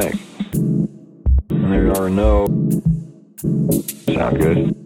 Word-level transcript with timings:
think. 0.00 0.20
And 1.50 1.72
there 1.72 1.92
are 1.92 2.10
no. 2.10 2.46
Sound 4.06 4.40
good. 4.40 4.79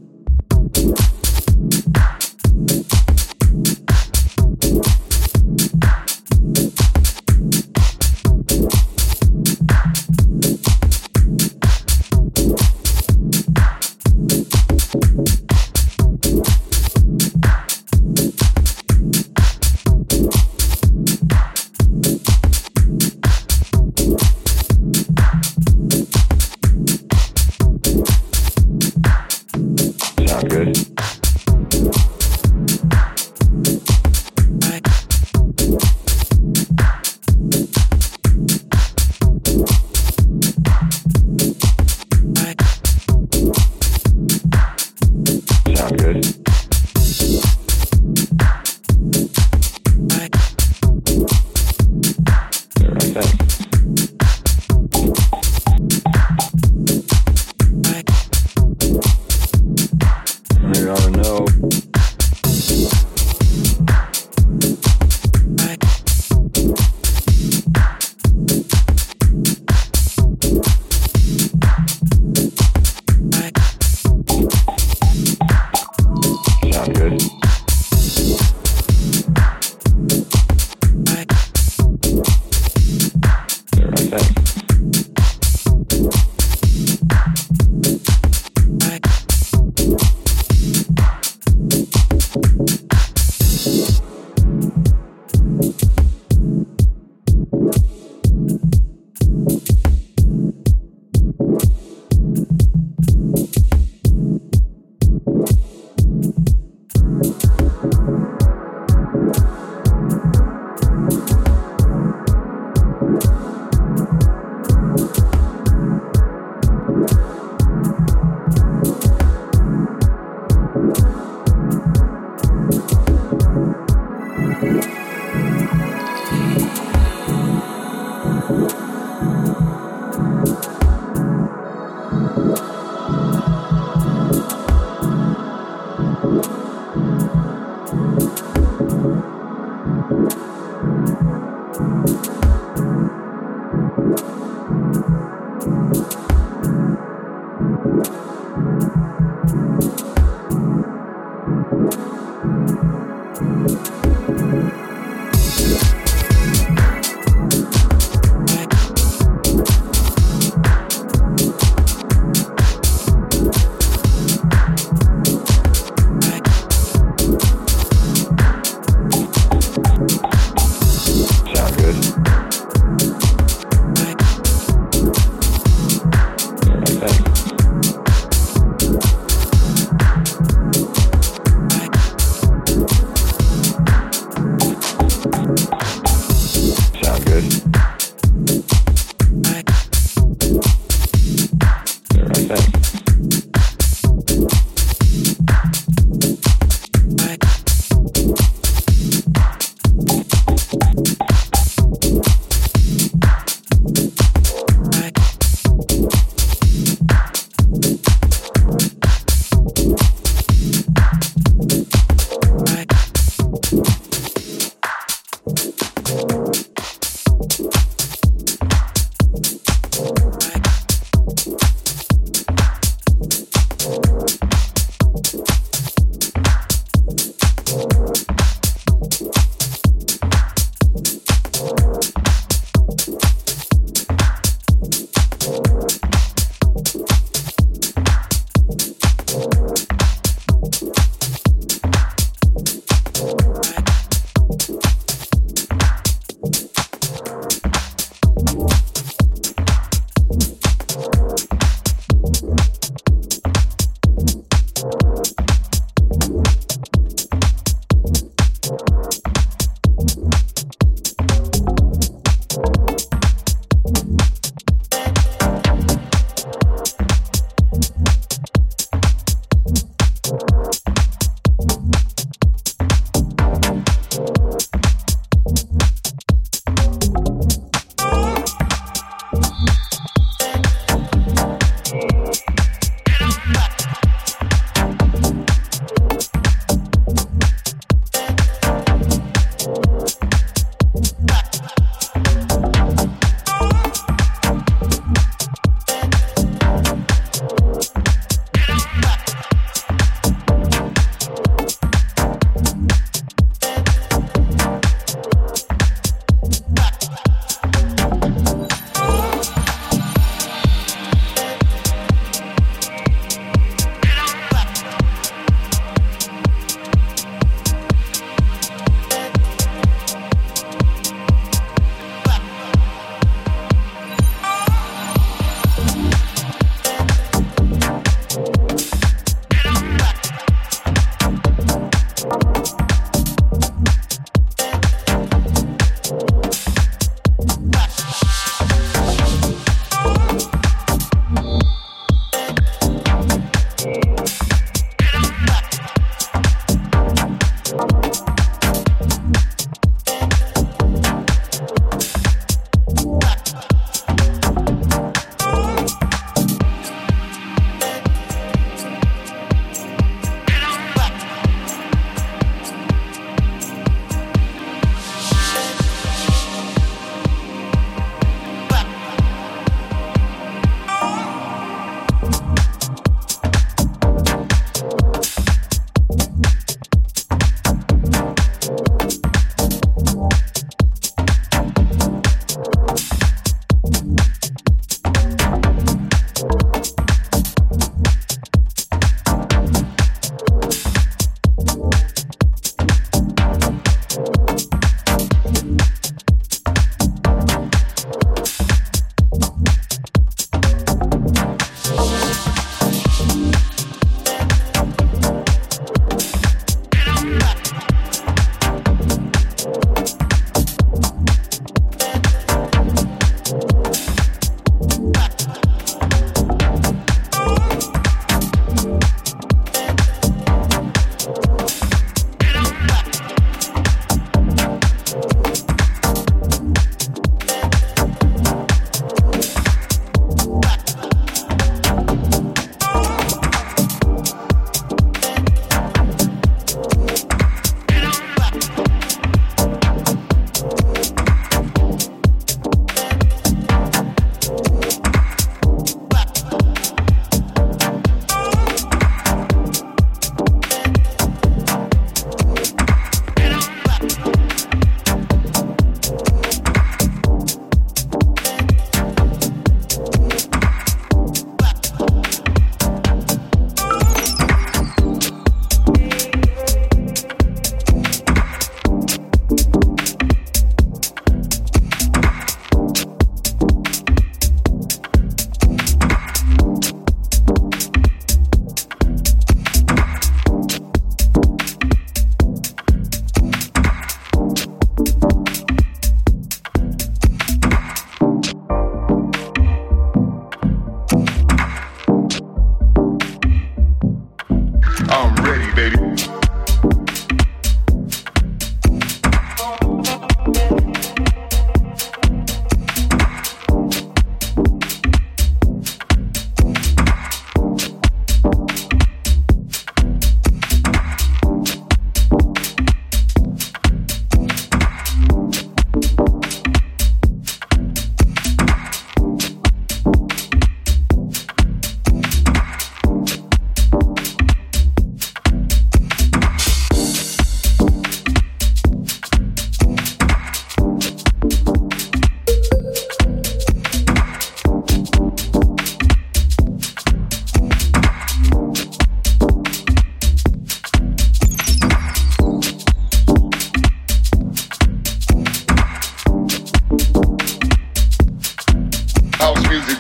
Music. 549.85 549.99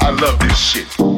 I 0.00 0.10
love 0.10 0.38
this 0.40 0.58
shit. 0.58 1.11